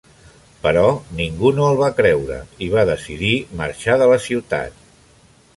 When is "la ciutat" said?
4.15-4.85